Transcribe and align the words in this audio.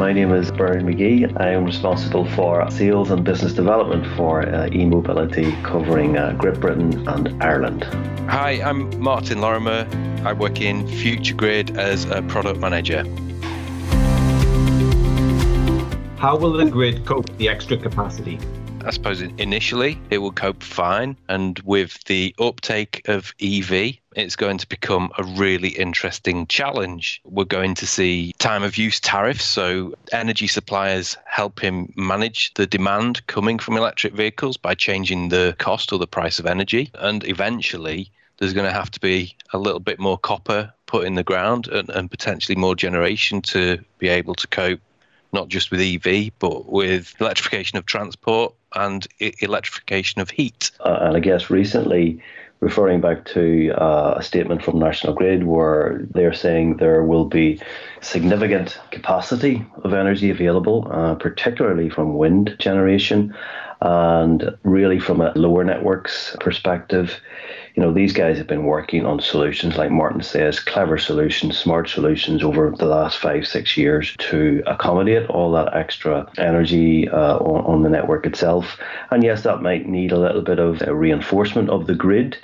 My 0.00 0.14
name 0.14 0.32
is 0.32 0.50
Bernard 0.50 0.84
McGee. 0.84 1.38
I 1.38 1.50
am 1.50 1.66
responsible 1.66 2.24
for 2.30 2.68
sales 2.70 3.10
and 3.10 3.22
business 3.22 3.52
development 3.52 4.06
for 4.16 4.40
uh, 4.48 4.70
e-mobility 4.72 5.52
covering 5.62 6.16
uh, 6.16 6.32
Great 6.38 6.58
Britain 6.58 7.06
and 7.06 7.42
Ireland. 7.42 7.84
Hi, 8.30 8.62
I'm 8.62 8.98
Martin 8.98 9.42
Lorimer. 9.42 9.86
I 10.24 10.32
work 10.32 10.62
in 10.62 10.88
Future 10.88 11.34
Grid 11.34 11.76
as 11.76 12.06
a 12.06 12.22
product 12.22 12.60
manager. 12.60 13.02
How 16.16 16.34
will 16.34 16.54
the 16.54 16.64
grid 16.64 17.04
cope 17.04 17.28
with 17.28 17.36
the 17.36 17.50
extra 17.50 17.76
capacity? 17.76 18.38
I 18.84 18.90
suppose 18.90 19.20
initially 19.20 19.98
it 20.10 20.18
will 20.18 20.32
cope 20.32 20.62
fine. 20.62 21.16
And 21.28 21.58
with 21.60 22.02
the 22.04 22.34
uptake 22.38 23.02
of 23.08 23.34
EV, 23.40 23.94
it's 24.16 24.36
going 24.36 24.58
to 24.58 24.68
become 24.68 25.12
a 25.18 25.24
really 25.24 25.68
interesting 25.70 26.46
challenge. 26.46 27.20
We're 27.24 27.44
going 27.44 27.74
to 27.76 27.86
see 27.86 28.32
time 28.38 28.62
of 28.62 28.78
use 28.78 28.98
tariffs. 28.98 29.44
So 29.44 29.94
energy 30.12 30.46
suppliers 30.46 31.16
help 31.26 31.60
him 31.60 31.92
manage 31.96 32.54
the 32.54 32.66
demand 32.66 33.26
coming 33.26 33.58
from 33.58 33.76
electric 33.76 34.14
vehicles 34.14 34.56
by 34.56 34.74
changing 34.74 35.28
the 35.28 35.54
cost 35.58 35.92
or 35.92 35.98
the 35.98 36.06
price 36.06 36.38
of 36.38 36.46
energy. 36.46 36.90
And 36.94 37.26
eventually, 37.28 38.10
there's 38.38 38.54
going 38.54 38.66
to 38.66 38.72
have 38.72 38.90
to 38.92 39.00
be 39.00 39.36
a 39.52 39.58
little 39.58 39.80
bit 39.80 39.98
more 39.98 40.18
copper 40.18 40.72
put 40.86 41.06
in 41.06 41.14
the 41.14 41.22
ground 41.22 41.68
and, 41.68 41.88
and 41.90 42.10
potentially 42.10 42.56
more 42.56 42.74
generation 42.74 43.42
to 43.42 43.78
be 43.98 44.08
able 44.08 44.34
to 44.34 44.46
cope 44.48 44.80
not 45.32 45.48
just 45.48 45.70
with 45.70 45.80
EV, 45.80 46.30
but 46.38 46.66
with 46.66 47.14
electrification 47.20 47.78
of 47.78 47.86
transport 47.86 48.54
and 48.74 49.06
electrification 49.18 50.20
of 50.20 50.30
heat. 50.30 50.70
Uh, 50.80 50.98
and 51.02 51.16
I 51.16 51.20
guess 51.20 51.50
recently, 51.50 52.22
referring 52.60 53.00
back 53.00 53.24
to 53.24 53.70
uh, 53.70 54.14
a 54.18 54.22
statement 54.22 54.62
from 54.62 54.78
National 54.78 55.14
Grid 55.14 55.44
where 55.44 56.06
they're 56.10 56.34
saying 56.34 56.76
there 56.76 57.02
will 57.02 57.24
be 57.24 57.60
significant 58.00 58.78
capacity 58.90 59.64
of 59.82 59.94
energy 59.94 60.30
available, 60.30 60.86
uh, 60.90 61.14
particularly 61.14 61.88
from 61.88 62.18
wind 62.18 62.56
generation. 62.58 63.34
And 63.82 64.56
really, 64.62 64.98
from 64.98 65.20
a 65.20 65.32
lower 65.34 65.64
networks 65.64 66.36
perspective, 66.40 67.18
you 67.74 67.82
know, 67.82 67.92
these 67.92 68.12
guys 68.12 68.36
have 68.36 68.46
been 68.46 68.64
working 68.64 69.06
on 69.06 69.20
solutions, 69.20 69.76
like 69.76 69.90
Martin 69.90 70.22
says, 70.22 70.60
clever 70.60 70.98
solutions, 70.98 71.56
smart 71.56 71.88
solutions 71.88 72.42
over 72.42 72.70
the 72.70 72.84
last 72.84 73.18
five, 73.18 73.46
six 73.46 73.76
years 73.76 74.14
to 74.18 74.62
accommodate 74.66 75.30
all 75.30 75.52
that 75.52 75.74
extra 75.74 76.30
energy 76.36 77.08
uh, 77.08 77.38
on, 77.38 77.64
on, 77.64 77.82
the 77.82 77.88
network 77.88 78.26
itself. 78.26 78.78
And 79.10 79.22
yes, 79.22 79.44
that 79.44 79.62
might 79.62 79.88
need 79.88 80.12
a 80.12 80.18
little 80.18 80.42
bit 80.42 80.58
of 80.58 80.80
reinforcement 80.80 81.70
of 81.70 81.86
the 81.86 81.94
grid, 81.94 82.36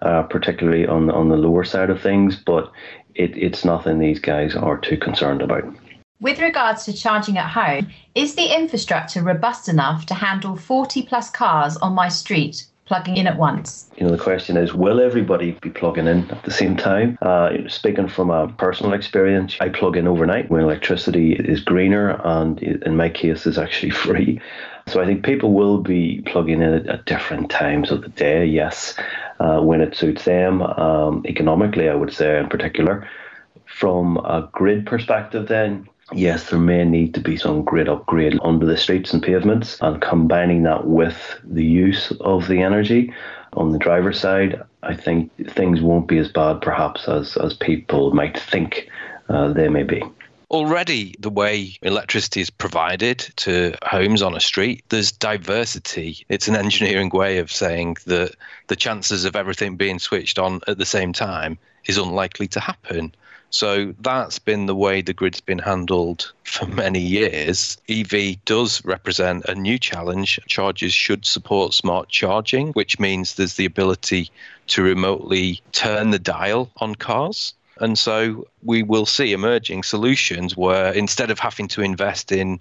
uh, 0.00 0.22
particularly 0.22 0.86
on, 0.86 1.10
on 1.10 1.28
the 1.28 1.36
lower 1.36 1.64
side 1.64 1.90
of 1.90 2.00
things, 2.00 2.36
but 2.36 2.72
it, 3.14 3.36
it's 3.36 3.64
nothing 3.64 3.98
these 3.98 4.20
guys 4.20 4.54
are 4.54 4.78
too 4.78 4.96
concerned 4.96 5.42
about. 5.42 5.64
With 6.20 6.40
regards 6.40 6.84
to 6.86 6.92
charging 6.92 7.38
at 7.38 7.48
home, 7.48 7.90
is 8.16 8.34
the 8.34 8.52
infrastructure 8.52 9.22
robust 9.22 9.68
enough 9.68 10.04
to 10.06 10.14
handle 10.14 10.56
40 10.56 11.02
plus 11.02 11.30
cars 11.30 11.76
on 11.76 11.92
my 11.92 12.08
street 12.08 12.66
plugging 12.86 13.16
in 13.16 13.28
at 13.28 13.38
once? 13.38 13.88
You 13.96 14.04
know, 14.04 14.10
the 14.10 14.22
question 14.22 14.56
is, 14.56 14.74
will 14.74 14.98
everybody 14.98 15.52
be 15.62 15.70
plugging 15.70 16.08
in 16.08 16.28
at 16.32 16.42
the 16.42 16.50
same 16.50 16.76
time? 16.76 17.18
Uh, 17.22 17.50
speaking 17.68 18.08
from 18.08 18.30
a 18.30 18.48
personal 18.48 18.94
experience, 18.94 19.56
I 19.60 19.68
plug 19.68 19.96
in 19.96 20.08
overnight 20.08 20.50
when 20.50 20.62
electricity 20.62 21.34
is 21.34 21.60
greener 21.60 22.20
and 22.24 22.60
in 22.60 22.96
my 22.96 23.10
case 23.10 23.46
is 23.46 23.56
actually 23.56 23.90
free. 24.06 24.40
So 24.88 25.00
I 25.00 25.06
think 25.06 25.24
people 25.24 25.52
will 25.52 25.78
be 25.78 26.22
plugging 26.22 26.62
in 26.62 26.88
at, 26.88 27.04
different 27.04 27.48
times 27.48 27.92
of 27.92 28.02
the 28.02 28.08
day, 28.08 28.44
yes, 28.44 28.94
uh, 29.38 29.60
when 29.60 29.80
it 29.80 29.94
suits 29.94 30.24
them. 30.24 30.62
Um, 30.62 31.22
economically, 31.26 31.88
I 31.88 31.94
would 31.94 32.12
say 32.12 32.40
in 32.40 32.48
particular. 32.48 33.08
From 33.66 34.16
a 34.16 34.48
grid 34.50 34.86
perspective, 34.86 35.46
then, 35.46 35.86
yes, 36.12 36.50
there 36.50 36.58
may 36.58 36.84
need 36.84 37.14
to 37.14 37.20
be 37.20 37.36
some 37.36 37.64
grid 37.64 37.88
upgrade 37.88 38.38
under 38.42 38.66
the 38.66 38.76
streets 38.76 39.12
and 39.12 39.22
pavements, 39.22 39.78
and 39.80 40.00
combining 40.00 40.62
that 40.64 40.86
with 40.86 41.38
the 41.44 41.64
use 41.64 42.12
of 42.20 42.48
the 42.48 42.62
energy 42.62 43.12
on 43.54 43.72
the 43.72 43.78
driver's 43.78 44.20
side, 44.20 44.62
I 44.82 44.94
think 44.94 45.30
things 45.50 45.80
won't 45.80 46.08
be 46.08 46.18
as 46.18 46.28
bad 46.28 46.60
perhaps 46.60 47.08
as, 47.08 47.36
as 47.36 47.54
people 47.54 48.12
might 48.12 48.38
think 48.38 48.88
uh, 49.28 49.52
they 49.52 49.68
may 49.68 49.82
be. 49.82 50.02
Already, 50.50 51.14
the 51.18 51.28
way 51.28 51.76
electricity 51.82 52.40
is 52.40 52.48
provided 52.48 53.18
to 53.36 53.74
homes 53.82 54.22
on 54.22 54.34
a 54.34 54.40
street, 54.40 54.82
there's 54.88 55.12
diversity. 55.12 56.24
It's 56.30 56.48
an 56.48 56.56
engineering 56.56 57.10
way 57.10 57.36
of 57.36 57.52
saying 57.52 57.98
that 58.06 58.34
the 58.68 58.76
chances 58.76 59.26
of 59.26 59.36
everything 59.36 59.76
being 59.76 59.98
switched 59.98 60.38
on 60.38 60.60
at 60.66 60.78
the 60.78 60.86
same 60.86 61.12
time 61.12 61.58
is 61.86 61.98
unlikely 61.98 62.48
to 62.48 62.60
happen. 62.60 63.14
So 63.50 63.94
that's 64.00 64.38
been 64.38 64.66
the 64.66 64.74
way 64.74 65.00
the 65.00 65.14
grid's 65.14 65.40
been 65.40 65.58
handled 65.58 66.32
for 66.44 66.66
many 66.66 67.00
years. 67.00 67.78
EV 67.88 68.44
does 68.44 68.84
represent 68.84 69.44
a 69.46 69.54
new 69.54 69.78
challenge. 69.78 70.38
Chargers 70.46 70.92
should 70.92 71.24
support 71.24 71.72
smart 71.72 72.08
charging, 72.08 72.72
which 72.72 72.98
means 72.98 73.34
there's 73.34 73.54
the 73.54 73.64
ability 73.64 74.30
to 74.68 74.82
remotely 74.82 75.62
turn 75.72 76.10
the 76.10 76.18
dial 76.18 76.70
on 76.76 76.94
cars. 76.94 77.54
And 77.80 77.98
so 77.98 78.46
we 78.62 78.82
will 78.82 79.06
see 79.06 79.32
emerging 79.32 79.82
solutions 79.82 80.56
where 80.56 80.92
instead 80.92 81.30
of 81.30 81.38
having 81.38 81.68
to 81.68 81.82
invest 81.82 82.32
in 82.32 82.60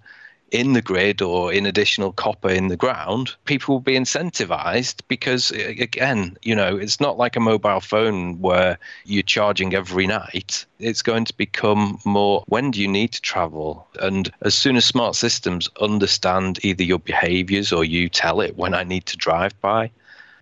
in 0.51 0.73
the 0.73 0.81
grid 0.81 1.21
or 1.21 1.51
in 1.51 1.65
additional 1.65 2.11
copper 2.11 2.49
in 2.49 2.69
the 2.69 2.77
ground, 2.77 3.35
people 3.45 3.75
will 3.75 3.81
be 3.81 3.97
incentivized 3.97 5.01
because, 5.07 5.51
again, 5.51 6.37
you 6.41 6.55
know, 6.55 6.77
it's 6.77 6.99
not 6.99 7.17
like 7.17 7.35
a 7.35 7.41
mobile 7.41 7.81
phone 7.81 8.39
where 8.39 8.77
you're 9.05 9.23
charging 9.23 9.73
every 9.73 10.07
night. 10.07 10.65
It's 10.79 11.01
going 11.01 11.25
to 11.25 11.35
become 11.35 11.99
more 12.05 12.43
when 12.47 12.71
do 12.71 12.81
you 12.81 12.87
need 12.87 13.11
to 13.13 13.21
travel? 13.21 13.87
And 13.99 14.31
as 14.41 14.55
soon 14.55 14.77
as 14.77 14.85
smart 14.85 15.15
systems 15.15 15.69
understand 15.81 16.63
either 16.63 16.83
your 16.83 16.99
behaviors 16.99 17.73
or 17.73 17.83
you 17.83 18.07
tell 18.09 18.41
it 18.41 18.57
when 18.57 18.73
I 18.73 18.83
need 18.83 19.05
to 19.07 19.17
drive 19.17 19.59
by, 19.59 19.91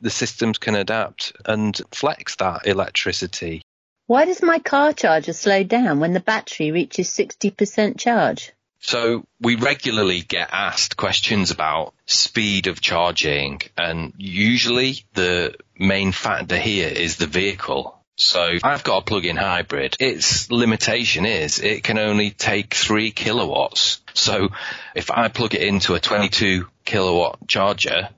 the 0.01 0.09
systems 0.09 0.57
can 0.57 0.75
adapt 0.75 1.33
and 1.45 1.81
flex 1.91 2.35
that 2.35 2.67
electricity. 2.67 3.61
Why 4.07 4.25
does 4.25 4.43
my 4.43 4.59
car 4.59 4.93
charger 4.93 5.33
slow 5.33 5.63
down 5.63 5.99
when 5.99 6.13
the 6.13 6.19
battery 6.19 6.71
reaches 6.71 7.09
60% 7.09 7.97
charge? 7.97 8.51
So 8.79 9.25
we 9.39 9.55
regularly 9.55 10.21
get 10.21 10.49
asked 10.51 10.97
questions 10.97 11.51
about 11.51 11.93
speed 12.05 12.67
of 12.67 12.81
charging 12.81 13.61
and 13.77 14.13
usually 14.17 15.05
the 15.13 15.55
main 15.77 16.11
factor 16.11 16.57
here 16.57 16.87
is 16.87 17.17
the 17.17 17.27
vehicle. 17.27 17.97
So 18.17 18.57
I've 18.63 18.83
got 18.83 18.99
a 18.99 19.01
plug-in 19.01 19.35
hybrid. 19.35 19.97
Its 19.99 20.49
limitation 20.49 21.25
is 21.25 21.59
it 21.59 21.83
can 21.83 21.97
only 21.97 22.31
take 22.31 22.73
three 22.73 23.11
kilowatts. 23.11 24.01
So 24.13 24.49
if 24.95 25.11
I 25.11 25.27
plug 25.27 25.53
it 25.53 25.61
into 25.61 25.95
a 25.95 25.99
22 25.99 26.67
kilowatt 26.85 27.39
charger, 27.47 28.09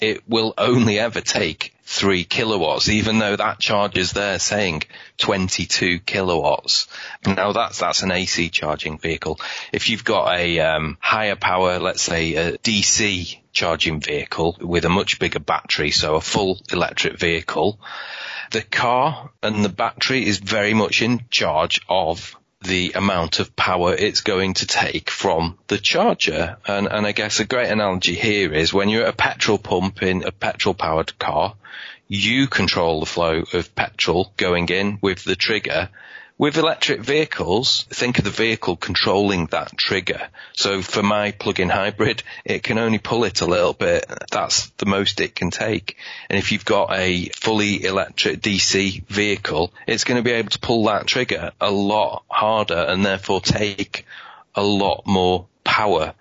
it 0.00 0.28
will 0.28 0.54
only 0.58 0.98
ever 0.98 1.20
take 1.20 1.74
three 1.84 2.24
kilowatts, 2.24 2.88
even 2.88 3.18
though 3.18 3.36
that 3.36 3.58
charge 3.58 3.98
is 3.98 4.12
there 4.12 4.38
saying 4.38 4.82
22 5.18 6.00
kilowatts. 6.00 6.88
Now 7.26 7.52
that's, 7.52 7.78
that's 7.78 8.02
an 8.02 8.10
AC 8.10 8.48
charging 8.50 8.98
vehicle. 8.98 9.38
If 9.72 9.90
you've 9.90 10.04
got 10.04 10.34
a 10.34 10.60
um, 10.60 10.96
higher 11.00 11.36
power, 11.36 11.78
let's 11.78 12.02
say 12.02 12.34
a 12.34 12.58
DC 12.58 13.38
charging 13.52 14.00
vehicle 14.00 14.56
with 14.60 14.84
a 14.84 14.88
much 14.88 15.18
bigger 15.18 15.40
battery, 15.40 15.90
so 15.90 16.16
a 16.16 16.20
full 16.20 16.58
electric 16.72 17.18
vehicle, 17.18 17.78
the 18.50 18.62
car 18.62 19.30
and 19.42 19.64
the 19.64 19.68
battery 19.68 20.26
is 20.26 20.38
very 20.38 20.74
much 20.74 21.02
in 21.02 21.24
charge 21.30 21.80
of 21.88 22.36
the 22.64 22.92
amount 22.94 23.40
of 23.40 23.54
power 23.56 23.94
it's 23.94 24.20
going 24.20 24.54
to 24.54 24.66
take 24.66 25.10
from 25.10 25.58
the 25.68 25.78
charger. 25.78 26.56
And, 26.66 26.86
and 26.86 27.06
I 27.06 27.12
guess 27.12 27.40
a 27.40 27.44
great 27.44 27.70
analogy 27.70 28.14
here 28.14 28.52
is 28.52 28.72
when 28.72 28.88
you're 28.88 29.04
at 29.04 29.14
a 29.14 29.16
petrol 29.16 29.58
pump 29.58 30.02
in 30.02 30.24
a 30.24 30.32
petrol 30.32 30.74
powered 30.74 31.18
car, 31.18 31.54
you 32.08 32.46
control 32.46 33.00
the 33.00 33.06
flow 33.06 33.44
of 33.52 33.74
petrol 33.74 34.32
going 34.36 34.68
in 34.68 34.98
with 35.00 35.24
the 35.24 35.36
trigger 35.36 35.88
with 36.42 36.58
electric 36.58 37.00
vehicles, 37.02 37.86
think 37.90 38.18
of 38.18 38.24
the 38.24 38.30
vehicle 38.30 38.74
controlling 38.74 39.46
that 39.46 39.78
trigger. 39.78 40.26
So 40.54 40.82
for 40.82 41.00
my 41.00 41.30
plug-in 41.30 41.68
hybrid, 41.68 42.24
it 42.44 42.64
can 42.64 42.78
only 42.78 42.98
pull 42.98 43.22
it 43.22 43.42
a 43.42 43.46
little 43.46 43.74
bit. 43.74 44.04
That's 44.32 44.66
the 44.70 44.86
most 44.86 45.20
it 45.20 45.36
can 45.36 45.52
take. 45.52 45.96
And 46.28 46.36
if 46.36 46.50
you've 46.50 46.64
got 46.64 46.92
a 46.92 47.26
fully 47.26 47.84
electric 47.84 48.40
DC 48.40 49.06
vehicle, 49.06 49.72
it's 49.86 50.02
going 50.02 50.16
to 50.16 50.28
be 50.28 50.32
able 50.32 50.50
to 50.50 50.58
pull 50.58 50.86
that 50.86 51.06
trigger 51.06 51.52
a 51.60 51.70
lot 51.70 52.24
harder 52.26 52.86
and 52.88 53.06
therefore 53.06 53.40
take 53.40 54.04
a 54.56 54.64
lot 54.64 55.06
more 55.06 55.46
power. 55.62 56.12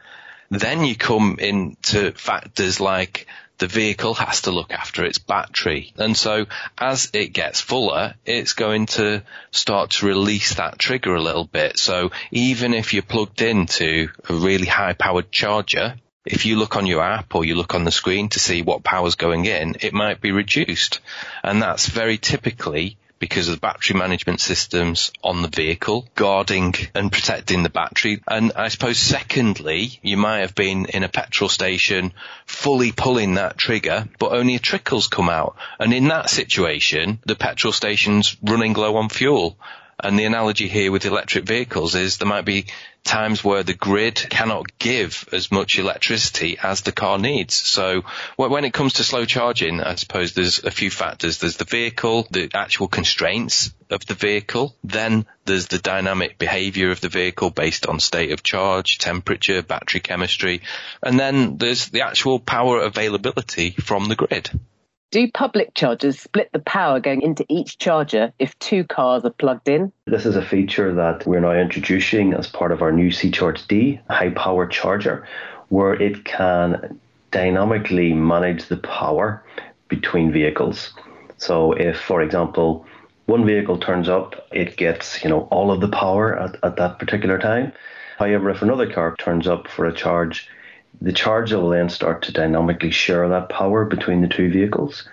Then 0.51 0.85
you 0.85 0.95
come 0.95 1.37
into 1.39 2.11
factors 2.11 2.79
like 2.79 3.25
the 3.61 3.67
vehicle 3.67 4.15
has 4.15 4.41
to 4.41 4.51
look 4.51 4.73
after 4.73 5.05
its 5.05 5.19
battery. 5.19 5.93
And 5.95 6.17
so 6.17 6.47
as 6.79 7.11
it 7.13 7.27
gets 7.27 7.61
fuller, 7.61 8.15
it's 8.25 8.53
going 8.53 8.87
to 8.97 9.21
start 9.51 9.91
to 9.91 10.07
release 10.07 10.55
that 10.55 10.79
trigger 10.79 11.13
a 11.13 11.21
little 11.21 11.45
bit. 11.45 11.77
So 11.77 12.09
even 12.31 12.73
if 12.73 12.91
you're 12.91 13.03
plugged 13.03 13.43
into 13.43 14.09
a 14.27 14.33
really 14.33 14.65
high 14.65 14.93
powered 14.93 15.31
charger, 15.31 15.93
if 16.25 16.47
you 16.47 16.57
look 16.57 16.75
on 16.75 16.87
your 16.87 17.03
app 17.03 17.35
or 17.35 17.45
you 17.45 17.53
look 17.53 17.75
on 17.75 17.83
the 17.83 17.91
screen 17.91 18.29
to 18.29 18.39
see 18.39 18.63
what 18.63 18.83
power's 18.83 19.13
going 19.13 19.45
in, 19.45 19.75
it 19.81 19.93
might 19.93 20.21
be 20.21 20.31
reduced. 20.31 20.99
And 21.43 21.61
that's 21.61 21.85
very 21.85 22.17
typically 22.17 22.97
because 23.21 23.47
of 23.47 23.53
the 23.55 23.61
battery 23.61 23.97
management 23.97 24.41
systems 24.41 25.11
on 25.23 25.43
the 25.43 25.47
vehicle, 25.47 26.07
guarding 26.15 26.73
and 26.95 27.11
protecting 27.11 27.61
the 27.61 27.69
battery. 27.69 28.21
And 28.27 28.51
I 28.55 28.67
suppose 28.69 28.97
secondly, 28.97 29.99
you 30.01 30.17
might 30.17 30.39
have 30.39 30.55
been 30.55 30.87
in 30.87 31.03
a 31.03 31.07
petrol 31.07 31.47
station 31.47 32.13
fully 32.47 32.91
pulling 32.91 33.35
that 33.35 33.59
trigger, 33.59 34.09
but 34.17 34.33
only 34.33 34.55
a 34.55 34.59
trickle's 34.59 35.07
come 35.07 35.29
out. 35.29 35.55
And 35.79 35.93
in 35.93 36.07
that 36.07 36.31
situation, 36.31 37.19
the 37.23 37.35
petrol 37.35 37.71
station's 37.71 38.35
running 38.41 38.73
low 38.73 38.97
on 38.97 39.07
fuel. 39.07 39.55
And 40.03 40.17
the 40.17 40.25
analogy 40.25 40.67
here 40.67 40.91
with 40.91 41.05
electric 41.05 41.45
vehicles 41.45 41.93
is 41.95 42.17
there 42.17 42.27
might 42.27 42.45
be 42.45 42.65
times 43.03 43.43
where 43.43 43.63
the 43.63 43.73
grid 43.73 44.15
cannot 44.15 44.77
give 44.77 45.27
as 45.31 45.51
much 45.51 45.77
electricity 45.77 46.57
as 46.61 46.81
the 46.81 46.91
car 46.91 47.17
needs. 47.17 47.53
So 47.53 48.03
when 48.35 48.65
it 48.65 48.73
comes 48.73 48.93
to 48.93 49.03
slow 49.03 49.25
charging, 49.25 49.81
I 49.81 49.95
suppose 49.95 50.33
there's 50.33 50.63
a 50.63 50.71
few 50.71 50.91
factors. 50.91 51.39
There's 51.39 51.57
the 51.57 51.65
vehicle, 51.65 52.27
the 52.31 52.49
actual 52.53 52.87
constraints 52.87 53.73
of 53.89 54.05
the 54.05 54.13
vehicle. 54.13 54.75
Then 54.83 55.25
there's 55.45 55.67
the 55.67 55.79
dynamic 55.79 56.37
behavior 56.37 56.91
of 56.91 57.01
the 57.01 57.09
vehicle 57.09 57.49
based 57.49 57.85
on 57.87 57.99
state 57.99 58.31
of 58.31 58.43
charge, 58.43 58.97
temperature, 58.97 59.61
battery 59.61 60.01
chemistry. 60.01 60.61
And 61.01 61.19
then 61.19 61.57
there's 61.57 61.89
the 61.89 62.01
actual 62.01 62.39
power 62.39 62.81
availability 62.81 63.71
from 63.71 64.05
the 64.05 64.15
grid. 64.15 64.49
Do 65.11 65.29
public 65.29 65.73
chargers 65.73 66.17
split 66.17 66.49
the 66.53 66.59
power 66.59 67.01
going 67.01 67.21
into 67.21 67.45
each 67.49 67.77
charger 67.77 68.31
if 68.39 68.57
two 68.59 68.85
cars 68.85 69.25
are 69.25 69.29
plugged 69.29 69.67
in? 69.67 69.91
This 70.05 70.25
is 70.25 70.37
a 70.37 70.41
feature 70.41 70.93
that 70.95 71.27
we're 71.27 71.41
now 71.41 71.51
introducing 71.51 72.33
as 72.33 72.47
part 72.47 72.71
of 72.71 72.81
our 72.81 72.93
new 72.93 73.11
SICHARGE 73.11 73.67
D 73.67 73.99
high 74.09 74.29
power 74.29 74.65
charger, 74.65 75.27
where 75.67 76.01
it 76.01 76.23
can 76.23 76.97
dynamically 77.31 78.13
manage 78.13 78.69
the 78.69 78.77
power 78.77 79.43
between 79.89 80.31
vehicles. 80.31 80.93
So 81.35 81.73
if, 81.73 81.99
for 81.99 82.21
example, 82.21 82.85
one 83.25 83.45
vehicle 83.45 83.79
turns 83.79 84.07
up, 84.07 84.47
it 84.53 84.77
gets, 84.77 85.21
you 85.25 85.29
know, 85.29 85.41
all 85.51 85.71
of 85.71 85.81
the 85.81 85.89
power 85.89 86.39
at, 86.39 86.55
at 86.63 86.77
that 86.77 86.99
particular 86.99 87.37
time. 87.37 87.73
However, 88.17 88.49
if 88.49 88.61
another 88.61 88.89
car 88.89 89.17
turns 89.17 89.45
up 89.45 89.67
for 89.67 89.85
a 89.85 89.93
charge, 89.93 90.47
the 90.99 91.13
charger 91.13 91.59
will 91.59 91.69
then 91.69 91.89
start 91.89 92.23
to 92.23 92.31
dynamically 92.31 92.91
share 92.91 93.27
that 93.29 93.49
power 93.49 93.85
between 93.85 94.21
the 94.21 94.27
two 94.27 94.51
vehicles. 94.51 95.07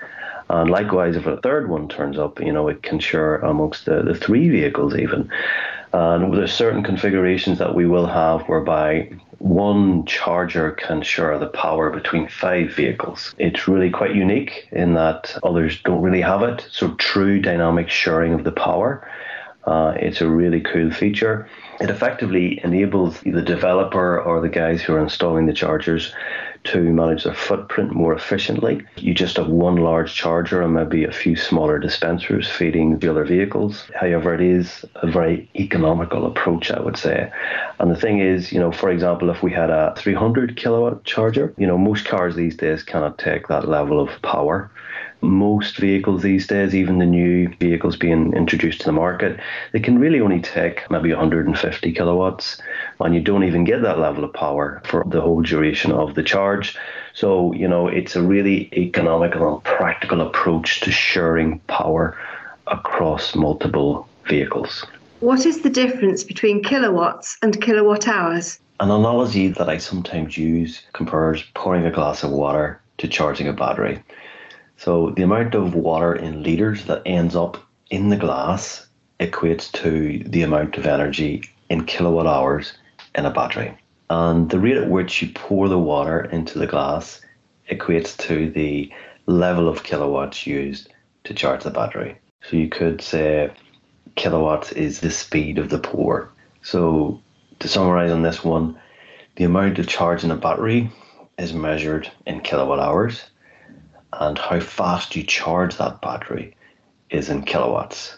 And 0.51 0.71
likewise, 0.71 1.17
if 1.17 1.27
a 1.27 1.37
third 1.39 1.69
one 1.69 1.89
turns 1.89 2.19
up, 2.19 2.41
you 2.41 2.53
know, 2.53 2.69
it 2.69 2.83
can 2.83 2.99
share 2.99 3.37
amongst 3.37 3.85
the, 3.85 4.03
the 4.03 4.15
three 4.15 4.49
vehicles 4.49 4.97
even. 4.97 5.31
And 5.93 6.35
there's 6.35 6.53
certain 6.53 6.83
configurations 6.83 7.59
that 7.59 7.75
we 7.75 7.87
will 7.87 8.07
have 8.07 8.43
whereby 8.43 9.13
one 9.39 10.05
charger 10.05 10.73
can 10.73 11.03
share 11.03 11.39
the 11.39 11.47
power 11.47 11.91
between 11.91 12.29
five 12.29 12.75
vehicles. 12.75 13.35
It's 13.39 13.69
really 13.69 13.91
quite 13.91 14.15
unique 14.15 14.69
in 14.73 14.95
that 14.95 15.37
others 15.43 15.81
don't 15.83 16.03
really 16.03 16.21
have 16.21 16.43
it. 16.43 16.67
So 16.71 16.95
true 16.95 17.41
dynamic 17.41 17.89
sharing 17.89 18.35
of 18.35 18.45
the 18.45 18.53
power. 18.53 19.09
Uh, 19.69 19.93
it's 19.97 20.23
a 20.23 20.27
really 20.27 20.63
cool 20.63 20.91
feature. 20.91 21.47
It 21.79 21.91
effectively 21.91 22.59
enables 22.65 23.21
the 23.21 23.43
developer 23.43 24.19
or 24.19 24.41
the 24.41 24.49
guys 24.49 24.81
who 24.81 24.95
are 24.95 25.01
installing 25.01 25.45
the 25.45 25.53
chargers 25.53 26.15
to 26.65 26.81
manage 26.81 27.25
their 27.25 27.35
footprint 27.35 27.93
more 27.93 28.15
efficiently. 28.15 28.81
You 28.97 29.13
just 29.13 29.37
have 29.37 29.49
one 29.49 29.77
large 29.77 30.15
charger 30.15 30.63
and 30.63 30.73
maybe 30.73 31.05
a 31.05 31.13
few 31.13 31.37
smaller 31.37 31.79
dispensers 31.79 32.49
feeding 32.49 32.99
the 32.99 33.11
other 33.11 33.25
vehicles. 33.25 33.85
However, 33.95 34.35
it 34.35 34.41
is 34.41 34.87
a 34.95 35.11
very 35.11 35.51
economical 35.55 36.25
approach, 36.25 36.71
I 36.71 36.81
would 36.81 36.97
say. 36.97 37.31
And 37.79 37.91
the 37.91 38.01
thing 38.01 38.21
is, 38.21 38.51
you 38.51 38.59
know, 38.59 38.73
for 38.73 38.89
example, 38.89 39.29
if 39.29 39.43
we 39.43 39.53
had 39.53 39.69
a 39.69 39.93
300 39.99 40.57
kilowatt 40.57 41.05
charger, 41.05 41.53
you 41.59 41.67
know, 41.67 41.77
most 41.77 42.07
cars 42.07 42.37
these 42.37 42.57
days 42.57 42.83
cannot 42.83 43.19
take 43.19 43.49
that 43.49 43.69
level 43.69 44.01
of 44.01 44.23
power 44.23 44.71
most 45.21 45.77
vehicles 45.77 46.23
these 46.23 46.47
days, 46.47 46.75
even 46.75 46.99
the 46.99 47.07
new 47.07 47.49
vehicles 47.61 47.97
being 47.97 48.33
introduced 48.35 48.81
to 48.81 48.87
the 48.87 48.93
market, 48.93 49.41
they 49.73 49.81
can 49.81 49.99
really 49.99 50.21
only 50.21 50.41
take 50.41 50.89
maybe 50.91 51.11
150 51.11 51.93
kilowatts, 51.93 52.61
and 53.01 53.15
you 53.15 53.21
don't 53.21 53.45
even 53.45 53.65
get 53.65 53.83
that 53.83 53.99
level 53.99 54.25
of 54.25 54.33
power 54.33 54.81
for 54.85 55.05
the 55.07 55.21
whole 55.21 55.43
duration 55.43 55.93
of 55.93 56.15
the 56.15 56.23
charge. 56.23 56.77
So, 57.15 57.53
you 57.53 57.67
know, 57.67 57.89
it's 57.89 58.17
a 58.17 58.23
really 58.23 58.69
economical 58.73 59.55
and 59.55 59.65
practical 59.65 60.21
approach 60.21 60.81
to 60.83 60.93
sharing 60.93 61.59
power 61.61 62.17
across 62.67 63.35
multiple 63.35 64.09
vehicles. 64.27 64.85
What 65.21 65.47
is 65.47 65.63
the 65.63 65.71
difference 65.71 66.23
between 66.23 66.63
kilowatts 66.63 67.39
and 67.43 67.61
kilowatt 67.61 68.07
hours? 68.07 68.61
An 68.79 68.91
analogy 68.91 69.49
that 69.49 69.69
I 69.69 69.79
sometimes 69.79 70.39
use 70.39 70.83
compares 70.93 71.43
pouring 71.55 71.85
a 71.85 71.91
glass 71.91 72.23
of 72.23 72.31
water 72.31 72.81
to 72.99 73.09
charging 73.09 73.49
a 73.49 73.53
battery. 73.53 74.01
So 74.79 75.11
the 75.11 75.25
amount 75.25 75.57
of 75.57 75.75
water 75.75 76.15
in 76.15 76.45
litres 76.45 76.85
that 76.85 77.03
ends 77.05 77.35
up 77.35 77.59
in 77.91 78.11
the 78.11 78.17
glass 78.17 78.87
equates 79.19 79.73
to 79.73 80.23
the 80.25 80.43
amount 80.43 80.77
of 80.77 80.87
energy 80.87 81.43
in 81.69 81.85
kilowatt 81.85 82.29
hours 82.29 82.75
in 83.17 83.27
a 83.27 83.31
battery. 83.31 83.77
And 84.09 84.49
the 84.49 84.61
rate 84.61 84.77
at 84.77 84.89
which 84.89 85.21
you 85.21 85.31
pour 85.35 85.69
the 85.69 85.81
water 85.81 86.21
into 86.21 86.61
the 86.61 86.69
glass 86.69 87.21
equates 87.69 88.17
to 88.29 88.51
the 88.51 88.93
level 89.27 89.69
of 89.69 89.83
kilowatts 89.83 90.47
used 90.47 90.93
to 91.25 91.35
charge 91.35 91.65
the 91.65 91.71
battery. 91.71 92.17
So 92.43 92.57
you 92.57 92.69
could 92.69 93.03
say 93.03 93.51
kilowatts 94.15 94.71
is 94.71 95.01
the 95.01 95.11
speed 95.11 95.59
of 95.59 95.71
the 95.71 95.81
pour. 95.81 96.31
So 96.63 97.21
to 97.59 97.67
summarize 97.67 98.13
on 98.13 98.23
this 98.23 98.45
one, 98.45 98.79
the 99.35 99.45
amount 99.45 99.81
of 99.81 99.89
charge 99.89 100.23
in 100.23 100.31
a 100.31 100.37
battery 100.37 100.93
is 101.37 101.53
measured 101.53 102.09
in 102.27 102.43
kilowatt 102.43 102.79
hours 102.79 103.25
and 104.13 104.39
how 104.39 104.61
fast 104.61 105.17
you 105.17 105.23
charge 105.23 105.77
that 105.77 106.01
battery 106.01 106.57
is 107.11 107.29
in 107.29 107.43
kilowatts. 107.43 108.17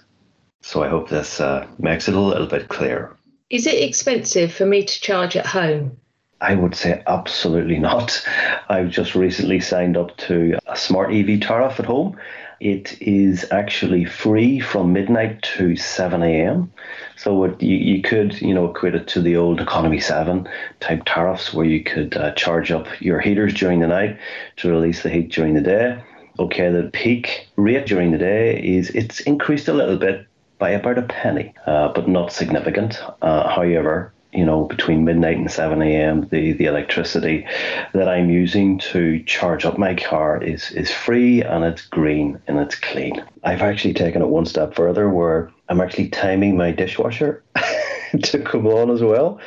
So 0.62 0.82
I 0.82 0.88
hope 0.88 1.08
this 1.08 1.40
uh, 1.40 1.66
makes 1.78 2.08
it 2.08 2.14
a 2.14 2.20
little 2.20 2.46
bit 2.46 2.68
clearer. 2.68 3.16
Is 3.48 3.66
it 3.66 3.82
expensive 3.82 4.52
for 4.52 4.66
me 4.66 4.84
to 4.84 5.00
charge 5.00 5.36
at 5.36 5.46
home? 5.46 5.96
I 6.40 6.54
would 6.54 6.74
say 6.74 7.02
absolutely 7.06 7.78
not. 7.88 8.26
I've 8.68 8.90
just 8.90 9.14
recently 9.14 9.60
signed 9.60 9.96
up 9.96 10.16
to 10.18 10.58
a 10.66 10.76
smart 10.76 11.12
EV 11.12 11.40
tariff 11.40 11.80
at 11.80 11.86
home, 11.86 12.18
it 12.60 13.00
is 13.00 13.46
actually 13.50 14.04
free 14.04 14.60
from 14.60 14.92
midnight 14.92 15.42
to 15.42 15.76
7 15.76 16.22
a.m. 16.22 16.70
So 17.16 17.44
it, 17.44 17.62
you, 17.62 17.76
you 17.76 18.02
could, 18.02 18.40
you 18.40 18.54
know, 18.54 18.70
equate 18.70 18.94
it 18.94 19.08
to 19.08 19.22
the 19.22 19.36
old 19.36 19.60
Economy 19.60 19.98
7 19.98 20.46
type 20.80 21.02
tariffs 21.06 21.54
where 21.54 21.66
you 21.66 21.82
could 21.82 22.16
uh, 22.16 22.32
charge 22.32 22.70
up 22.70 22.86
your 23.00 23.18
heaters 23.18 23.54
during 23.54 23.80
the 23.80 23.86
night 23.86 24.18
to 24.56 24.70
release 24.70 25.02
the 25.02 25.10
heat 25.10 25.32
during 25.32 25.54
the 25.54 25.62
day. 25.62 26.02
Okay, 26.38 26.70
the 26.70 26.90
peak 26.92 27.48
rate 27.56 27.86
during 27.86 28.12
the 28.12 28.18
day 28.18 28.62
is 28.62 28.90
it's 28.90 29.20
increased 29.20 29.68
a 29.68 29.72
little 29.72 29.96
bit 29.96 30.26
by 30.58 30.70
about 30.70 30.98
a 30.98 31.02
penny, 31.02 31.54
uh, 31.66 31.88
but 31.94 32.08
not 32.08 32.32
significant. 32.32 33.00
Uh, 33.22 33.48
however, 33.48 34.12
you 34.32 34.44
know, 34.44 34.64
between 34.64 35.04
midnight 35.04 35.36
and 35.36 35.50
7 35.50 35.82
a.m., 35.82 36.28
the, 36.28 36.52
the 36.52 36.66
electricity 36.66 37.46
that 37.92 38.08
I'm 38.08 38.30
using 38.30 38.78
to 38.78 39.22
charge 39.24 39.64
up 39.64 39.78
my 39.78 39.94
car 39.94 40.42
is, 40.42 40.70
is 40.72 40.90
free 40.90 41.42
and 41.42 41.64
it's 41.64 41.86
green 41.86 42.40
and 42.46 42.58
it's 42.58 42.76
clean. 42.76 43.24
I've 43.42 43.62
actually 43.62 43.94
taken 43.94 44.22
it 44.22 44.28
one 44.28 44.46
step 44.46 44.74
further 44.74 45.08
where 45.08 45.50
I'm 45.68 45.80
actually 45.80 46.08
timing 46.08 46.56
my 46.56 46.70
dishwasher 46.70 47.42
to 48.22 48.38
come 48.40 48.66
on 48.66 48.90
as 48.90 49.02
well 49.02 49.40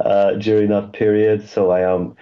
uh, 0.00 0.32
during 0.34 0.68
that 0.70 0.92
period. 0.92 1.48
So 1.48 1.70
I 1.70 1.80
am 1.80 2.16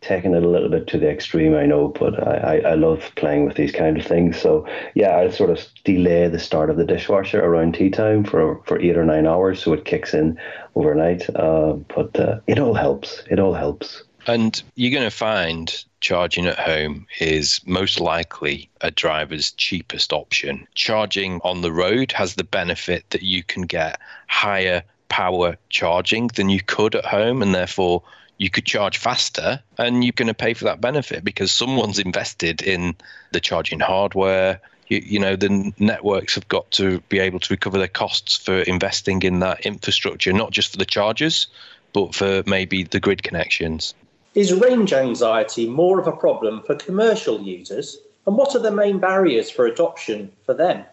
taking 0.00 0.34
it 0.34 0.42
a 0.42 0.48
little 0.48 0.68
bit 0.68 0.86
to 0.88 0.98
the 0.98 1.10
extreme, 1.10 1.54
I 1.54 1.66
know, 1.66 1.88
but 1.88 2.26
I, 2.26 2.60
I, 2.60 2.74
love 2.74 3.10
playing 3.16 3.46
with 3.46 3.56
these 3.56 3.72
kind 3.72 3.98
of 3.98 4.06
things. 4.06 4.40
So 4.40 4.66
yeah, 4.94 5.16
I 5.16 5.28
sort 5.30 5.50
of 5.50 5.66
delay 5.84 6.28
the 6.28 6.38
start 6.38 6.70
of 6.70 6.76
the 6.76 6.84
dishwasher 6.84 7.44
around 7.44 7.74
tea 7.74 7.90
time 7.90 8.24
for, 8.24 8.62
for 8.64 8.80
eight 8.80 8.96
or 8.96 9.04
nine 9.04 9.26
hours, 9.26 9.62
so 9.62 9.72
it 9.72 9.84
kicks 9.84 10.14
in 10.14 10.38
overnight. 10.76 11.28
Uh, 11.34 11.74
but 11.94 12.18
uh, 12.18 12.40
it 12.46 12.58
all 12.58 12.74
helps. 12.74 13.22
It 13.28 13.40
all 13.40 13.54
helps. 13.54 14.04
And 14.26 14.62
you're 14.74 14.92
going 14.92 15.10
to 15.10 15.16
find 15.16 15.84
charging 16.00 16.46
at 16.46 16.58
home 16.58 17.06
is 17.18 17.60
most 17.66 17.98
likely 17.98 18.68
a 18.82 18.90
driver's 18.90 19.52
cheapest 19.52 20.12
option. 20.12 20.66
Charging 20.74 21.40
on 21.42 21.62
the 21.62 21.72
road 21.72 22.12
has 22.12 22.34
the 22.34 22.44
benefit 22.44 23.08
that 23.10 23.22
you 23.22 23.42
can 23.42 23.62
get 23.62 23.98
higher 24.28 24.82
power 25.08 25.56
charging 25.70 26.28
than 26.28 26.50
you 26.50 26.62
could 26.62 26.94
at 26.94 27.06
home, 27.06 27.42
and 27.42 27.54
therefore 27.54 28.02
you 28.38 28.48
could 28.48 28.64
charge 28.64 28.96
faster 28.96 29.60
and 29.76 30.04
you're 30.04 30.12
going 30.12 30.28
to 30.28 30.34
pay 30.34 30.54
for 30.54 30.64
that 30.64 30.80
benefit 30.80 31.24
because 31.24 31.50
someone's 31.50 31.98
invested 31.98 32.62
in 32.62 32.94
the 33.32 33.40
charging 33.40 33.80
hardware. 33.80 34.60
You, 34.86 35.02
you, 35.04 35.18
know, 35.18 35.36
the 35.36 35.72
networks 35.78 36.36
have 36.36 36.48
got 36.48 36.70
to 36.72 37.00
be 37.08 37.18
able 37.18 37.40
to 37.40 37.52
recover 37.52 37.78
their 37.78 37.88
costs 37.88 38.36
for 38.36 38.60
investing 38.60 39.22
in 39.22 39.40
that 39.40 39.66
infrastructure, 39.66 40.32
not 40.32 40.52
just 40.52 40.70
for 40.70 40.78
the 40.78 40.86
chargers, 40.86 41.48
but 41.92 42.14
for 42.14 42.42
maybe 42.46 42.84
the 42.84 43.00
grid 43.00 43.24
connections. 43.24 43.94
Is 44.34 44.54
range 44.54 44.92
anxiety 44.92 45.68
more 45.68 45.98
of 45.98 46.06
a 46.06 46.12
problem 46.12 46.62
for 46.62 46.76
commercial 46.76 47.42
users? 47.42 47.98
And 48.26 48.36
what 48.36 48.54
are 48.54 48.60
the 48.60 48.70
main 48.70 48.98
barriers 48.98 49.50
for 49.50 49.66
adoption 49.66 50.30
for 50.46 50.54
them? 50.54 50.84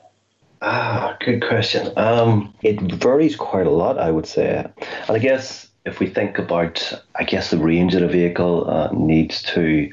Ah, 0.61 1.15
good 1.19 1.45
question. 1.45 1.91
Um, 1.95 2.53
it 2.63 2.81
varies 2.81 3.35
quite 3.35 3.67
a 3.67 3.71
lot, 3.71 3.99
I 3.99 4.09
would 4.09 4.25
say. 4.25 4.65
And 5.07 5.15
I 5.15 5.19
guess 5.19 5.67
if 5.85 5.99
we 5.99 6.07
think 6.07 6.39
about, 6.39 6.93
I 7.15 7.23
guess 7.23 7.51
the 7.51 7.57
range 7.57 7.95
of 7.95 8.01
a 8.01 8.07
vehicle 8.07 8.69
uh, 8.69 8.89
needs 8.91 9.41
to 9.43 9.89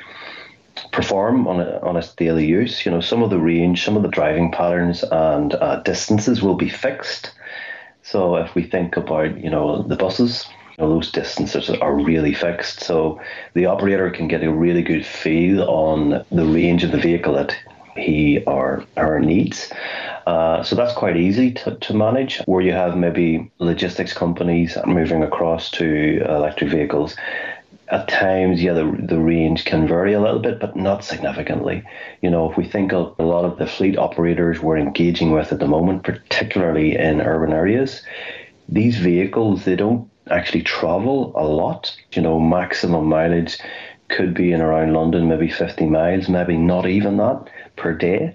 perform 0.91 1.47
on 1.47 1.61
a, 1.61 1.79
on 1.81 1.97
its 1.97 2.15
daily 2.15 2.47
use. 2.47 2.85
You 2.85 2.93
know, 2.93 3.01
some 3.01 3.23
of 3.23 3.31
the 3.31 3.39
range, 3.39 3.85
some 3.85 3.97
of 3.97 4.03
the 4.03 4.09
driving 4.09 4.51
patterns 4.51 5.05
and 5.05 5.55
uh, 5.55 5.83
distances 5.83 6.43
will 6.43 6.55
be 6.55 6.71
fixed. 6.71 7.33
So 8.03 8.37
if 8.37 8.55
we 8.55 8.65
think 8.65 8.97
about, 8.97 9.39
you 9.39 9.51
know, 9.51 9.83
the 9.83 9.97
buses, 9.97 10.47
you 10.71 10.85
know, 10.85 10.89
those 10.89 11.13
distances 11.13 11.69
are 11.69 11.95
really 11.95 12.35
fixed. 12.35 12.81
So 12.81 13.21
the 13.55 13.67
operator 13.67 14.11
can 14.11 14.29
get 14.29 14.43
a 14.43 14.53
really 14.53 14.83
good 14.83 15.05
feel 15.05 15.63
on 15.65 16.25
the 16.33 16.47
range 16.47 16.85
of 16.85 16.93
the 16.93 16.99
vehicle 16.99 17.35
that 17.35 17.55
he 17.97 18.43
or 18.45 18.85
her 18.97 19.21
needs. 19.21 19.71
Uh, 20.27 20.63
so 20.63 20.77
that's 20.77 20.95
quite 20.95 21.17
easy 21.17 21.53
to, 21.53 21.75
to 21.77 21.95
manage. 21.95 22.41
Where 22.47 22.63
you 22.63 22.73
have 22.73 22.97
maybe 22.97 23.51
logistics 23.59 24.13
companies 24.13 24.77
moving 24.87 25.23
across 25.23 25.71
to 25.73 26.25
electric 26.29 26.71
vehicles, 26.71 27.17
at 27.93 28.09
times, 28.09 28.63
yeah, 28.63 28.73
the, 28.73 28.85
the 29.01 29.19
range 29.19 29.67
can 29.67 29.87
vary 29.87 30.15
a 30.15 30.21
little 30.21 30.39
bit, 30.39 30.59
but 30.59 30.75
not 30.75 31.05
significantly. 31.05 31.83
You 32.23 32.31
know, 32.31 32.51
if 32.51 32.57
we 32.57 32.65
think 32.65 32.95
of 32.95 33.15
a 33.19 33.23
lot 33.23 33.45
of 33.45 33.59
the 33.59 33.67
fleet 33.67 33.99
operators 33.99 34.61
we're 34.61 34.79
engaging 34.79 35.31
with 35.31 35.53
at 35.53 35.59
the 35.59 35.67
moment, 35.67 36.03
particularly 36.03 36.97
in 36.97 37.21
urban 37.21 37.53
areas, 37.53 38.03
these 38.67 38.97
vehicles, 38.97 39.67
they 39.67 39.77
don't 39.77 40.09
actually 40.31 40.63
travel 40.63 41.33
a 41.37 41.45
lot. 41.45 41.95
You 42.15 42.23
know, 42.23 42.41
maximum 42.41 43.07
mileage 43.07 43.59
could 44.09 44.33
be 44.33 44.53
in 44.53 44.63
around 44.63 44.95
London, 44.95 45.29
maybe 45.29 45.51
50 45.51 45.85
miles, 45.87 46.31
maybe 46.31 46.57
not 46.57 46.87
even 46.87 47.19
that 47.19 47.47
per 47.77 47.93
day. 47.93 48.35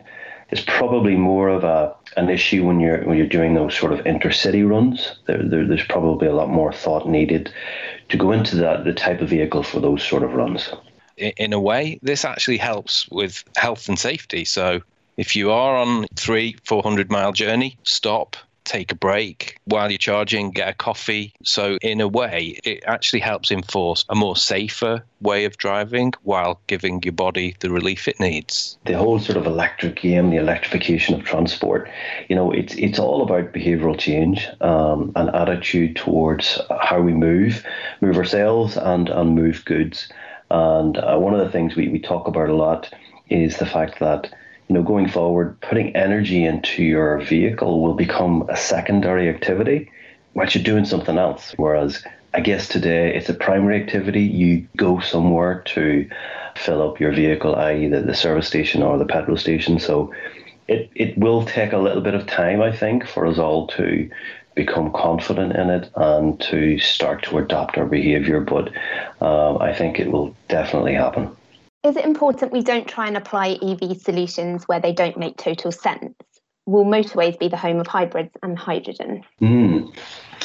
It's 0.49 0.63
probably 0.65 1.15
more 1.15 1.49
of 1.49 1.63
a 1.63 1.95
an 2.15 2.29
issue 2.29 2.65
when 2.65 2.79
you're 2.79 3.03
when 3.03 3.17
you're 3.17 3.27
doing 3.27 3.53
those 3.53 3.77
sort 3.77 3.91
of 3.91 3.99
intercity 4.05 4.67
runs. 4.67 5.17
There, 5.25 5.43
there, 5.43 5.65
there's 5.65 5.83
probably 5.83 6.27
a 6.27 6.33
lot 6.33 6.49
more 6.49 6.71
thought 6.71 7.07
needed 7.07 7.51
to 8.09 8.17
go 8.17 8.31
into 8.31 8.55
that 8.57 8.85
the 8.85 8.93
type 8.93 9.21
of 9.21 9.29
vehicle 9.29 9.63
for 9.63 9.79
those 9.79 10.03
sort 10.03 10.23
of 10.23 10.33
runs. 10.33 10.69
In 11.17 11.51
a 11.51 11.59
way, 11.59 11.99
this 12.01 12.23
actually 12.23 12.57
helps 12.57 13.09
with 13.09 13.43
health 13.55 13.89
and 13.89 13.99
safety. 13.99 14.45
So 14.45 14.81
if 15.17 15.35
you 15.35 15.51
are 15.51 15.75
on 15.75 16.05
three, 16.15 16.55
four 16.63 16.83
hundred 16.83 17.11
mile 17.11 17.33
journey, 17.33 17.77
stop, 17.83 18.37
take 18.67 18.91
a 18.91 18.95
break 18.95 19.57
while 19.65 19.89
you're 19.89 19.97
charging, 19.97 20.51
get 20.51 20.69
a 20.69 20.73
coffee. 20.73 21.33
So, 21.43 21.77
in 21.81 22.01
a 22.01 22.07
way, 22.07 22.59
it 22.63 22.83
actually 22.85 23.21
helps 23.21 23.49
enforce 23.49 24.05
a 24.09 24.15
more 24.15 24.35
safer 24.35 25.03
way 25.21 25.45
of 25.45 25.57
driving 25.57 26.13
while 26.23 26.59
giving 26.67 27.01
your 27.03 27.13
body 27.13 27.55
the 27.59 27.71
relief 27.71 28.07
it 28.07 28.19
needs. 28.19 28.77
The 28.85 28.97
whole 28.97 29.19
sort 29.19 29.37
of 29.37 29.47
electric 29.47 29.95
game, 29.95 30.29
the 30.29 30.37
electrification 30.37 31.15
of 31.15 31.23
transport, 31.23 31.89
you 32.27 32.35
know, 32.35 32.51
it's 32.51 32.75
it's 32.75 32.99
all 32.99 33.23
about 33.23 33.53
behavioural 33.53 33.97
change 33.97 34.47
um, 34.61 35.11
and 35.15 35.33
attitude 35.35 35.95
towards 35.95 36.59
how 36.81 37.01
we 37.01 37.13
move, 37.13 37.65
move 38.01 38.17
ourselves 38.17 38.77
and 38.77 39.09
and 39.09 39.35
move 39.35 39.63
goods. 39.65 40.09
And 40.49 40.97
uh, 40.97 41.17
one 41.17 41.33
of 41.33 41.39
the 41.39 41.51
things 41.51 41.75
we, 41.75 41.89
we 41.89 41.99
talk 41.99 42.27
about 42.27 42.49
a 42.49 42.55
lot 42.55 42.93
is 43.29 43.57
the 43.57 43.65
fact 43.65 43.99
that 43.99 44.31
you 44.67 44.75
know, 44.75 44.83
going 44.83 45.07
forward, 45.07 45.59
putting 45.61 45.95
energy 45.95 46.43
into 46.43 46.83
your 46.83 47.21
vehicle 47.21 47.81
will 47.81 47.93
become 47.93 48.47
a 48.49 48.57
secondary 48.57 49.29
activity 49.29 49.89
while 50.33 50.47
you're 50.47 50.63
doing 50.63 50.85
something 50.85 51.17
else. 51.17 51.53
Whereas 51.57 52.03
I 52.33 52.41
guess 52.41 52.67
today 52.67 53.15
it's 53.15 53.29
a 53.29 53.33
primary 53.33 53.81
activity. 53.81 54.23
You 54.23 54.67
go 54.75 54.99
somewhere 54.99 55.63
to 55.67 56.09
fill 56.55 56.87
up 56.87 56.99
your 56.99 57.13
vehicle, 57.13 57.55
i.e., 57.55 57.87
the, 57.87 58.01
the 58.01 58.13
service 58.13 58.47
station 58.47 58.83
or 58.83 58.97
the 58.97 59.05
petrol 59.05 59.37
station. 59.37 59.79
So 59.79 60.13
it, 60.67 60.89
it 60.95 61.17
will 61.17 61.45
take 61.45 61.71
a 61.71 61.77
little 61.77 62.01
bit 62.01 62.13
of 62.13 62.27
time, 62.27 62.61
I 62.61 62.75
think, 62.75 63.07
for 63.07 63.25
us 63.25 63.37
all 63.37 63.67
to 63.67 64.09
become 64.53 64.91
confident 64.91 65.55
in 65.55 65.69
it 65.69 65.89
and 65.95 66.39
to 66.41 66.77
start 66.79 67.23
to 67.23 67.37
adopt 67.37 67.77
our 67.77 67.85
behaviour. 67.85 68.41
But 68.41 68.73
um, 69.21 69.59
I 69.61 69.73
think 69.73 69.99
it 69.99 70.11
will 70.11 70.35
definitely 70.49 70.93
happen. 70.93 71.36
Is 71.87 71.95
it 71.95 72.03
important 72.03 72.51
we 72.51 72.63
don't 72.63 72.85
try 72.85 73.07
and 73.07 73.15
apply 73.15 73.57
EV 73.61 74.01
solutions 74.01 74.67
where 74.67 74.81
they 74.81 74.91
don't 74.91 75.15
make 75.15 75.37
total 75.37 75.71
sense? 75.71 76.13
Will 76.65 76.83
motorways 76.83 77.39
be 77.39 77.47
the 77.47 77.55
home 77.55 77.79
of 77.79 77.87
hybrids 77.87 78.33
and 78.43 78.59
hydrogen? 78.59 79.23
Mm. 79.41 79.95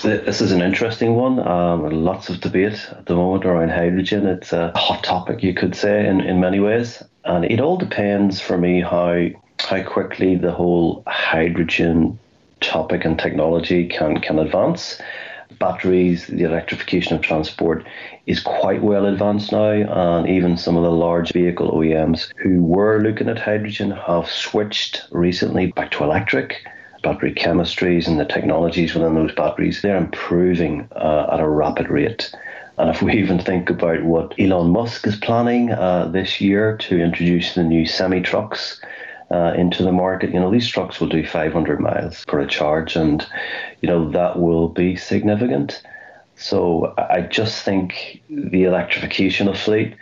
This 0.02 0.40
is 0.40 0.52
an 0.52 0.62
interesting 0.62 1.16
one. 1.16 1.40
Um, 1.40 2.04
lots 2.04 2.28
of 2.28 2.40
debate 2.40 2.86
at 2.92 3.06
the 3.06 3.16
moment 3.16 3.44
around 3.44 3.70
hydrogen. 3.70 4.24
It's 4.28 4.52
a 4.52 4.70
hot 4.76 5.02
topic, 5.02 5.42
you 5.42 5.52
could 5.52 5.74
say, 5.74 6.06
in, 6.06 6.20
in 6.20 6.38
many 6.38 6.60
ways. 6.60 7.02
And 7.24 7.44
it 7.44 7.58
all 7.58 7.76
depends 7.76 8.40
for 8.40 8.56
me 8.56 8.80
how 8.80 9.26
how 9.58 9.82
quickly 9.82 10.36
the 10.36 10.52
whole 10.52 11.02
hydrogen 11.08 12.20
topic 12.60 13.04
and 13.04 13.18
technology 13.18 13.88
can 13.88 14.20
can 14.20 14.38
advance 14.38 15.00
batteries, 15.58 16.26
the 16.26 16.44
electrification 16.44 17.14
of 17.14 17.22
transport 17.22 17.86
is 18.26 18.40
quite 18.40 18.82
well 18.82 19.06
advanced 19.06 19.52
now, 19.52 19.70
and 19.70 20.28
even 20.28 20.56
some 20.56 20.76
of 20.76 20.82
the 20.82 20.90
large 20.90 21.32
vehicle 21.32 21.70
OEMs 21.72 22.32
who 22.36 22.62
were 22.62 23.02
looking 23.02 23.28
at 23.28 23.38
hydrogen 23.38 23.90
have 23.90 24.28
switched 24.28 25.02
recently 25.10 25.66
back 25.72 25.90
to 25.92 26.04
electric. 26.04 26.64
Battery 27.02 27.34
chemistries 27.34 28.06
and 28.06 28.20
the 28.20 28.24
technologies 28.24 28.94
within 28.94 29.16
those 29.16 29.34
batteries, 29.34 29.82
they're 29.82 29.96
improving 29.96 30.88
uh, 30.94 31.30
at 31.32 31.40
a 31.40 31.48
rapid 31.48 31.88
rate. 31.88 32.32
And 32.78 32.90
if 32.90 33.02
we 33.02 33.12
even 33.18 33.38
think 33.40 33.70
about 33.70 34.04
what 34.04 34.38
Elon 34.38 34.70
Musk 34.70 35.06
is 35.06 35.16
planning 35.16 35.72
uh, 35.72 36.06
this 36.06 36.40
year 36.40 36.76
to 36.78 37.00
introduce 37.00 37.54
the 37.54 37.64
new 37.64 37.86
semi 37.86 38.20
trucks 38.20 38.80
uh, 39.32 39.54
into 39.56 39.82
the 39.82 39.92
market. 39.92 40.32
You 40.32 40.40
know, 40.40 40.50
these 40.50 40.68
trucks 40.68 41.00
will 41.00 41.08
do 41.08 41.26
500 41.26 41.80
miles 41.80 42.24
for 42.28 42.40
a 42.40 42.46
charge, 42.46 42.96
and 42.96 43.26
you 43.80 43.88
know 43.88 44.10
that 44.10 44.38
will 44.38 44.68
be 44.68 44.96
significant. 44.96 45.82
So 46.36 46.94
I 46.98 47.22
just 47.22 47.64
think 47.64 48.22
the 48.28 48.64
electrification 48.64 49.48
of 49.48 49.58
fleet 49.58 49.96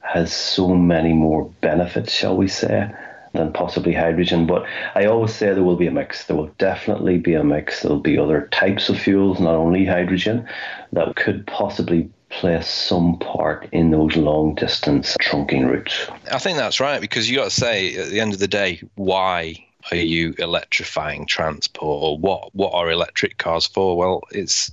has 0.00 0.32
so 0.32 0.74
many 0.74 1.12
more 1.12 1.44
benefits, 1.60 2.12
shall 2.12 2.36
we 2.36 2.48
say, 2.48 2.90
than 3.34 3.52
possibly 3.52 3.92
hydrogen. 3.92 4.46
But 4.46 4.64
I 4.94 5.06
always 5.06 5.34
say 5.34 5.52
there 5.52 5.62
will 5.62 5.76
be 5.76 5.86
a 5.86 5.92
mix. 5.92 6.24
There 6.26 6.36
will 6.36 6.54
definitely 6.58 7.18
be 7.18 7.34
a 7.34 7.44
mix. 7.44 7.82
There 7.82 7.90
will 7.90 8.00
be 8.00 8.18
other 8.18 8.48
types 8.52 8.88
of 8.88 8.98
fuels, 8.98 9.40
not 9.40 9.54
only 9.54 9.84
hydrogen, 9.84 10.46
that 10.92 11.16
could 11.16 11.46
possibly 11.46 12.10
play 12.30 12.60
some 12.62 13.18
part 13.18 13.68
in 13.72 13.90
those 13.90 14.16
long 14.16 14.54
distance 14.54 15.16
trunking 15.20 15.68
routes. 15.68 16.06
I 16.30 16.38
think 16.38 16.58
that's 16.58 16.80
right 16.80 17.00
because 17.00 17.28
you 17.28 17.36
got 17.36 17.44
to 17.44 17.50
say 17.50 17.96
at 17.96 18.10
the 18.10 18.20
end 18.20 18.32
of 18.32 18.38
the 18.38 18.48
day, 18.48 18.82
why 18.96 19.64
are 19.90 19.96
you 19.96 20.34
electrifying 20.38 21.26
transport 21.26 21.82
or 21.82 22.18
what 22.18 22.54
what 22.54 22.74
are 22.74 22.90
electric 22.90 23.38
cars 23.38 23.66
for? 23.66 23.96
Well, 23.96 24.22
it's 24.30 24.70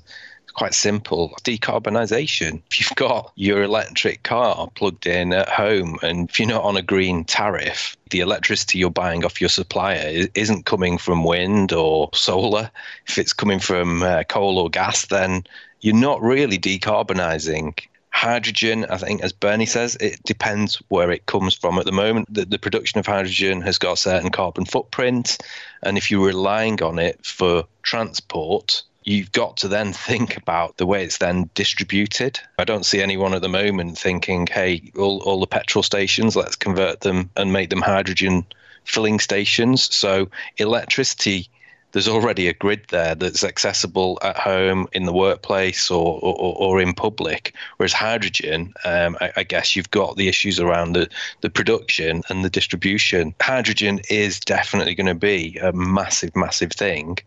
quite 0.55 0.73
simple 0.73 1.35
decarbonisation. 1.43 2.61
If 2.71 2.79
you've 2.79 2.95
got 2.95 3.31
your 3.35 3.61
electric 3.63 4.23
car 4.23 4.69
plugged 4.75 5.05
in 5.05 5.33
at 5.33 5.49
home 5.49 5.99
and 6.01 6.29
if 6.29 6.39
you're 6.39 6.47
not 6.47 6.63
on 6.63 6.77
a 6.77 6.81
green 6.81 7.25
tariff, 7.25 7.95
the 8.09 8.21
electricity 8.21 8.79
you're 8.79 8.89
buying 8.89 9.25
off 9.25 9.41
your 9.41 9.49
supplier 9.49 10.27
isn't 10.33 10.65
coming 10.65 10.97
from 10.97 11.25
wind 11.25 11.73
or 11.73 12.09
solar. 12.13 12.71
If 13.07 13.17
it's 13.17 13.33
coming 13.33 13.59
from 13.59 14.01
uh, 14.01 14.23
coal 14.23 14.57
or 14.57 14.69
gas, 14.69 15.07
then 15.07 15.43
you're 15.81 15.95
not 15.95 16.21
really 16.21 16.57
decarbonising. 16.57 17.79
Hydrogen, 18.11 18.85
I 18.85 18.97
think, 18.97 19.21
as 19.21 19.33
Bernie 19.33 19.65
says, 19.65 19.97
it 19.97 20.23
depends 20.23 20.81
where 20.87 21.11
it 21.11 21.25
comes 21.25 21.53
from. 21.53 21.77
At 21.77 21.85
the 21.85 21.91
moment, 21.91 22.33
the, 22.33 22.45
the 22.45 22.57
production 22.57 22.97
of 22.99 23.05
hydrogen 23.05 23.61
has 23.61 23.77
got 23.77 23.93
a 23.93 23.97
certain 23.97 24.31
carbon 24.31 24.65
footprint. 24.65 25.37
And 25.83 25.97
if 25.97 26.09
you're 26.09 26.25
relying 26.25 26.81
on 26.81 26.97
it 26.97 27.25
for 27.25 27.65
transport, 27.83 28.83
you've 29.03 29.31
got 29.31 29.57
to 29.57 29.67
then 29.67 29.93
think 30.07 30.37
about 30.37 30.77
the 30.77 30.85
way 30.85 31.03
it's 31.03 31.17
then 31.17 31.49
distributed. 31.55 32.39
I 32.57 32.63
don't 32.63 32.85
see 32.85 33.01
anyone 33.01 33.33
at 33.33 33.41
the 33.41 33.49
moment 33.49 33.97
thinking, 33.97 34.47
hey, 34.47 34.91
all, 34.97 35.21
all 35.23 35.39
the 35.39 35.47
petrol 35.47 35.83
stations, 35.83 36.35
let's 36.35 36.55
convert 36.55 37.01
them 37.01 37.29
and 37.35 37.53
make 37.53 37.69
them 37.69 37.81
hydrogen 37.81 38.45
filling 38.85 39.19
stations. 39.19 39.93
So 39.93 40.29
electricity 40.57 41.49
there's 41.95 42.09
already 42.09 42.49
a 42.49 42.53
grid 42.53 42.81
there 42.89 43.15
that's 43.15 43.41
accessible 43.41 44.19
at 44.21 44.35
home, 44.35 44.85
in 44.91 45.05
the 45.05 45.13
workplace, 45.13 45.89
or 45.89 46.19
or, 46.21 46.53
or 46.57 46.81
in 46.81 46.93
public. 46.93 47.55
Whereas 47.77 47.93
hydrogen, 47.93 48.73
um, 48.83 49.15
I, 49.21 49.31
I, 49.37 49.43
guess 49.43 49.77
you've 49.77 49.91
got 49.91 50.17
the 50.17 50.27
issues 50.27 50.59
around 50.59 50.91
the 50.91 51.07
the 51.39 51.49
production 51.49 52.21
and 52.27 52.43
the 52.43 52.49
distribution. 52.49 53.33
Hydrogen 53.39 54.01
is 54.09 54.41
definitely 54.41 54.93
going 54.93 55.07
to 55.07 55.15
be 55.15 55.57
a 55.59 55.71
massive, 55.71 56.35
massive 56.35 56.73
thing, 56.73 57.17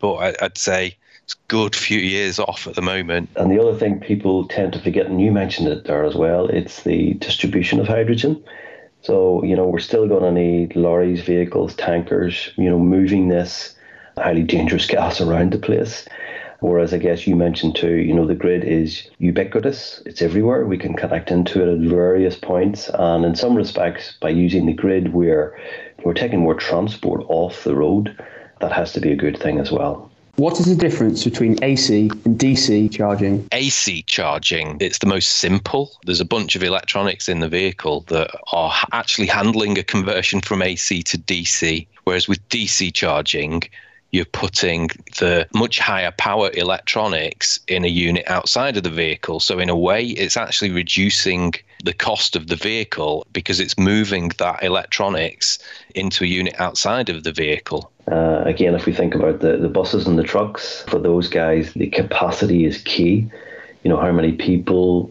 but 0.00 0.14
I, 0.14 0.34
I'd 0.40 0.56
say 0.56 0.96
it's 1.24 1.34
good 1.48 1.74
few 1.74 1.98
years 1.98 2.38
off 2.38 2.68
at 2.68 2.76
the 2.76 2.80
moment. 2.80 3.28
And 3.34 3.50
the 3.50 3.60
other 3.60 3.76
thing 3.76 3.98
people 3.98 4.46
tend 4.46 4.72
to 4.74 4.78
forget, 4.78 5.06
and 5.06 5.20
you 5.20 5.32
mentioned 5.32 5.66
it 5.66 5.86
there 5.86 6.04
as 6.04 6.14
well, 6.14 6.46
it's 6.46 6.84
the 6.84 7.14
distribution 7.14 7.80
of 7.80 7.88
hydrogen. 7.88 8.40
So, 9.00 9.42
you 9.42 9.56
know, 9.56 9.66
we're 9.66 9.80
still 9.80 10.06
going 10.06 10.22
to 10.22 10.30
need 10.30 10.76
lorries, 10.76 11.22
vehicles, 11.22 11.74
tankers, 11.74 12.50
you 12.56 12.70
know, 12.70 12.78
moving 12.78 13.26
this 13.26 13.74
highly 14.16 14.42
dangerous 14.42 14.86
gas 14.86 15.20
around 15.20 15.52
the 15.52 15.58
place. 15.58 16.06
Whereas 16.60 16.94
I 16.94 16.98
guess 16.98 17.26
you 17.26 17.34
mentioned 17.34 17.74
too, 17.74 17.96
you 17.96 18.14
know, 18.14 18.26
the 18.26 18.36
grid 18.36 18.62
is 18.62 19.10
ubiquitous. 19.18 20.00
It's 20.06 20.22
everywhere. 20.22 20.64
We 20.64 20.78
can 20.78 20.94
connect 20.94 21.32
into 21.32 21.60
it 21.60 21.72
at 21.72 21.80
various 21.80 22.36
points. 22.36 22.88
And 22.94 23.24
in 23.24 23.34
some 23.34 23.56
respects, 23.56 24.14
by 24.20 24.28
using 24.28 24.66
the 24.66 24.72
grid, 24.72 25.12
we're 25.12 25.58
we're 26.04 26.14
taking 26.14 26.40
more 26.40 26.54
transport 26.54 27.24
off 27.28 27.64
the 27.64 27.74
road. 27.74 28.16
That 28.60 28.70
has 28.72 28.92
to 28.92 29.00
be 29.00 29.10
a 29.10 29.16
good 29.16 29.38
thing 29.38 29.58
as 29.58 29.72
well. 29.72 30.08
What 30.36 30.58
is 30.58 30.66
the 30.66 30.76
difference 30.76 31.24
between 31.24 31.62
AC 31.62 32.10
and 32.24 32.38
DC 32.38 32.90
charging? 32.90 33.46
AC 33.52 34.02
charging, 34.04 34.78
it's 34.80 34.98
the 34.98 35.06
most 35.06 35.28
simple. 35.28 35.90
There's 36.06 36.20
a 36.20 36.24
bunch 36.24 36.56
of 36.56 36.62
electronics 36.62 37.28
in 37.28 37.40
the 37.40 37.48
vehicle 37.48 38.00
that 38.08 38.30
are 38.50 38.72
actually 38.92 39.26
handling 39.26 39.78
a 39.78 39.82
conversion 39.82 40.40
from 40.40 40.62
AC 40.62 41.02
to 41.02 41.18
DC. 41.18 41.86
Whereas 42.04 42.28
with 42.28 42.48
DC 42.48 42.94
charging, 42.94 43.62
you're 44.12 44.26
putting 44.26 44.88
the 45.18 45.48
much 45.54 45.78
higher 45.78 46.12
power 46.12 46.50
electronics 46.52 47.58
in 47.66 47.84
a 47.84 47.88
unit 47.88 48.24
outside 48.28 48.76
of 48.76 48.82
the 48.82 48.90
vehicle. 48.90 49.40
So, 49.40 49.58
in 49.58 49.70
a 49.70 49.76
way, 49.76 50.04
it's 50.04 50.36
actually 50.36 50.70
reducing 50.70 51.54
the 51.82 51.94
cost 51.94 52.36
of 52.36 52.46
the 52.46 52.56
vehicle 52.56 53.26
because 53.32 53.58
it's 53.58 53.76
moving 53.78 54.30
that 54.38 54.62
electronics 54.62 55.58
into 55.94 56.24
a 56.24 56.26
unit 56.26 56.54
outside 56.60 57.08
of 57.08 57.24
the 57.24 57.32
vehicle. 57.32 57.90
Uh, 58.10 58.42
again, 58.44 58.74
if 58.74 58.84
we 58.84 58.92
think 58.92 59.14
about 59.14 59.40
the, 59.40 59.56
the 59.56 59.68
buses 59.68 60.06
and 60.06 60.18
the 60.18 60.22
trucks, 60.22 60.82
for 60.88 60.98
those 60.98 61.28
guys, 61.28 61.72
the 61.72 61.88
capacity 61.88 62.66
is 62.66 62.78
key. 62.82 63.28
You 63.82 63.88
know, 63.88 63.96
how 63.96 64.12
many 64.12 64.32
people, 64.32 65.06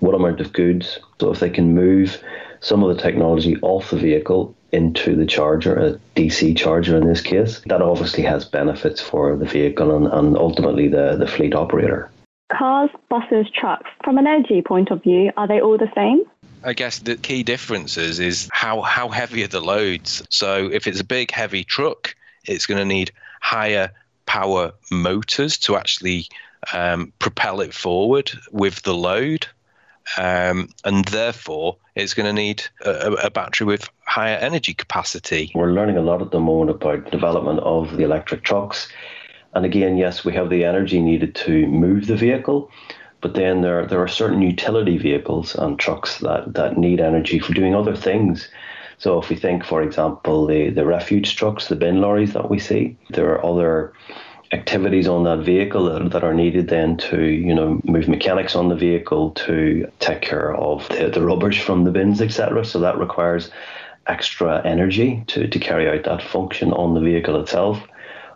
what 0.00 0.14
amount 0.14 0.40
of 0.40 0.52
goods. 0.52 0.98
So, 1.18 1.32
if 1.32 1.40
they 1.40 1.50
can 1.50 1.74
move 1.74 2.22
some 2.60 2.82
of 2.82 2.94
the 2.94 3.02
technology 3.02 3.56
off 3.62 3.90
the 3.90 3.96
vehicle 3.96 4.54
into 4.74 5.14
the 5.14 5.24
charger, 5.24 5.76
a 5.76 5.92
DC 6.16 6.56
charger 6.56 6.96
in 6.96 7.06
this 7.06 7.20
case, 7.20 7.60
that 7.66 7.80
obviously 7.80 8.24
has 8.24 8.44
benefits 8.44 9.00
for 9.00 9.36
the 9.36 9.44
vehicle 9.44 9.96
and, 9.96 10.06
and 10.08 10.36
ultimately 10.36 10.88
the, 10.88 11.16
the 11.16 11.26
fleet 11.26 11.54
operator. 11.54 12.10
Cars, 12.52 12.90
buses, 13.08 13.46
trucks, 13.54 13.88
from 14.02 14.18
an 14.18 14.26
energy 14.26 14.62
point 14.62 14.90
of 14.90 15.02
view, 15.02 15.30
are 15.36 15.46
they 15.46 15.60
all 15.60 15.78
the 15.78 15.90
same? 15.94 16.24
I 16.64 16.72
guess 16.72 16.98
the 16.98 17.16
key 17.16 17.42
differences 17.42 18.18
is 18.18 18.48
how, 18.52 18.80
how 18.80 19.08
heavy 19.08 19.44
are 19.44 19.48
the 19.48 19.60
loads. 19.60 20.26
So 20.30 20.70
if 20.72 20.86
it's 20.86 21.00
a 21.00 21.04
big, 21.04 21.30
heavy 21.30 21.62
truck, 21.62 22.14
it's 22.46 22.66
going 22.66 22.78
to 22.78 22.84
need 22.84 23.12
higher 23.40 23.90
power 24.26 24.72
motors 24.90 25.58
to 25.58 25.76
actually 25.76 26.26
um, 26.72 27.12
propel 27.18 27.60
it 27.60 27.74
forward 27.74 28.32
with 28.50 28.82
the 28.82 28.94
load. 28.94 29.46
Um, 30.18 30.68
and 30.84 31.04
therefore, 31.06 31.76
it's 31.94 32.14
going 32.14 32.26
to 32.26 32.32
need 32.32 32.64
a, 32.84 33.12
a, 33.12 33.30
battery 33.30 33.66
with 33.66 33.88
higher 34.06 34.36
energy 34.36 34.74
capacity. 34.74 35.50
We're 35.54 35.72
learning 35.72 35.96
a 35.96 36.02
lot 36.02 36.22
at 36.22 36.30
the 36.30 36.40
moment 36.40 36.70
about 36.70 37.04
the 37.04 37.10
development 37.10 37.60
of 37.60 37.96
the 37.96 38.04
electric 38.04 38.42
trucks. 38.42 38.88
And 39.54 39.64
again, 39.64 39.96
yes, 39.96 40.24
we 40.24 40.34
have 40.34 40.50
the 40.50 40.64
energy 40.64 41.00
needed 41.00 41.34
to 41.36 41.66
move 41.66 42.06
the 42.06 42.16
vehicle, 42.16 42.70
but 43.20 43.34
then 43.34 43.62
there, 43.62 43.86
there 43.86 44.00
are 44.00 44.08
certain 44.08 44.42
utility 44.42 44.98
vehicles 44.98 45.54
and 45.54 45.78
trucks 45.78 46.18
that, 46.18 46.52
that 46.54 46.76
need 46.76 47.00
energy 47.00 47.38
for 47.38 47.54
doing 47.54 47.74
other 47.74 47.96
things. 47.96 48.48
So 48.98 49.20
if 49.20 49.28
we 49.28 49.36
think, 49.36 49.64
for 49.64 49.82
example, 49.82 50.46
the, 50.46 50.70
the 50.70 50.84
refuge 50.84 51.36
trucks, 51.36 51.68
the 51.68 51.76
bin 51.76 52.00
lorries 52.00 52.32
that 52.34 52.50
we 52.50 52.58
see, 52.58 52.96
there 53.10 53.30
are 53.30 53.44
other 53.44 53.92
activities 54.54 55.08
on 55.08 55.24
that 55.24 55.40
vehicle 55.40 55.84
that, 55.84 56.10
that, 56.12 56.24
are 56.24 56.32
needed 56.32 56.68
then 56.68 56.96
to 56.96 57.22
you 57.22 57.54
know 57.54 57.80
move 57.84 58.08
mechanics 58.08 58.54
on 58.54 58.68
the 58.68 58.76
vehicle 58.76 59.32
to 59.32 59.86
take 59.98 60.22
care 60.22 60.54
of 60.54 60.88
the, 60.88 61.10
the 61.10 61.20
rubbish 61.20 61.60
from 61.60 61.84
the 61.84 61.90
bins 61.90 62.20
etc 62.22 62.64
so 62.64 62.78
that 62.78 62.98
requires 62.98 63.50
extra 64.06 64.64
energy 64.66 65.24
to, 65.26 65.46
to 65.48 65.58
carry 65.58 65.88
out 65.88 66.04
that 66.04 66.22
function 66.22 66.72
on 66.72 66.94
the 66.94 67.00
vehicle 67.00 67.40
itself. 67.40 67.82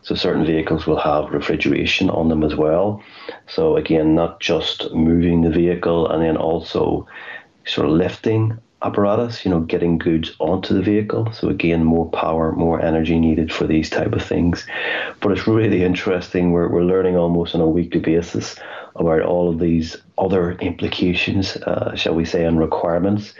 So 0.03 0.15
certain 0.15 0.47
vehicles 0.47 0.87
will 0.87 0.99
have 0.99 1.31
refrigeration 1.33 2.09
on 2.09 2.29
them 2.29 2.45
as 2.45 2.55
well. 2.55 3.03
So 3.47 3.77
again 3.77 4.15
not 4.15 4.41
just 4.41 4.93
moving 4.93 5.43
the 5.43 5.51
vehicle 5.51 6.09
and 6.11 6.23
then 6.23 6.37
also 6.37 7.07
sort 7.67 7.89
of 7.89 7.93
lifting 7.95 8.59
apparatus, 8.83 9.45
you 9.45 9.51
know, 9.51 9.61
getting 9.61 9.99
goods 9.99 10.35
onto 10.39 10.75
the 10.75 10.83
vehicle. 10.83 11.33
So 11.33 11.49
again, 11.49 11.85
more 11.85 12.09
power, 12.11 12.53
more 12.53 12.81
energy 12.81 13.19
needed 13.19 13.53
for 13.53 13.67
these 13.67 13.91
type 13.91 14.13
of 14.13 14.23
things. 14.23 14.67
But 15.21 15.33
it's 15.33 15.47
really 15.47 15.83
interesting. 15.83 16.53
We're, 16.53 16.69
we're 16.69 16.85
learning 16.85 17.17
almost 17.17 17.55
on 17.55 17.61
a 17.61 17.69
weekly 17.69 18.01
basis 18.01 18.57
about 18.97 19.23
all 19.23 19.49
of 19.49 19.59
these 19.59 19.97
other 20.17 20.53
implications, 20.53 21.57
uh, 21.57 21.95
shall 21.95 22.15
we 22.15 22.25
say, 22.25 22.45
and 22.45 22.59
requirements 22.59 23.35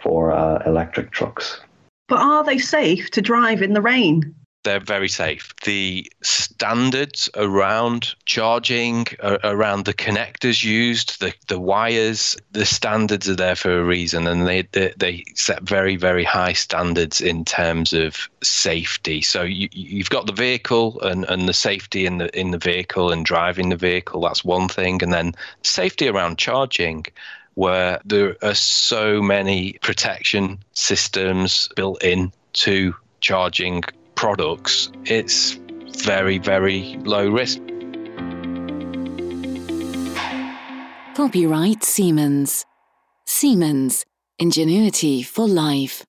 for 0.00 0.32
uh, 0.32 0.62
electric 0.66 1.10
trucks. 1.10 1.60
But 2.08 2.18
are 2.18 2.44
they 2.44 2.58
safe 2.58 3.10
to 3.12 3.22
drive 3.22 3.62
in 3.62 3.72
the 3.72 3.80
rain? 3.80 4.34
They're 4.64 4.80
very 4.80 5.08
safe. 5.08 5.54
The 5.64 6.10
standards 6.22 7.30
around 7.36 8.14
charging, 8.24 9.06
uh, 9.20 9.38
around 9.44 9.84
the 9.84 9.94
connectors 9.94 10.64
used, 10.64 11.20
the, 11.20 11.32
the 11.48 11.60
wires, 11.60 12.36
the 12.52 12.66
standards 12.66 13.28
are 13.28 13.36
there 13.36 13.56
for 13.56 13.78
a 13.78 13.84
reason, 13.84 14.26
and 14.26 14.46
they, 14.46 14.62
they, 14.72 14.92
they 14.96 15.24
set 15.34 15.62
very 15.62 15.96
very 15.96 16.24
high 16.24 16.54
standards 16.54 17.20
in 17.20 17.44
terms 17.44 17.92
of 17.92 18.28
safety. 18.42 19.22
So 19.22 19.42
you, 19.42 19.68
you've 19.72 20.10
got 20.10 20.26
the 20.26 20.32
vehicle 20.32 21.00
and, 21.02 21.24
and 21.26 21.48
the 21.48 21.54
safety 21.54 22.06
in 22.06 22.18
the 22.18 22.38
in 22.38 22.50
the 22.50 22.58
vehicle 22.58 23.12
and 23.12 23.24
driving 23.24 23.68
the 23.68 23.76
vehicle. 23.76 24.22
That's 24.22 24.44
one 24.44 24.68
thing, 24.68 25.02
and 25.02 25.12
then 25.12 25.34
safety 25.62 26.08
around 26.08 26.38
charging 26.38 27.06
where 27.54 28.00
there 28.04 28.36
are 28.42 28.54
so 28.54 29.22
many 29.22 29.74
protection 29.74 30.58
systems 30.72 31.68
built 31.76 32.02
in 32.02 32.32
to 32.52 32.94
charging 33.20 33.82
products, 34.24 34.90
it's 35.04 35.60
very, 35.98 36.38
very 36.38 36.96
low 37.04 37.28
risk. 37.28 37.60
Copyright 41.14 41.84
Siemens. 41.84 42.64
Siemens. 43.26 44.02
Ingenuity 44.38 45.22
for 45.22 45.46
life. 45.46 46.06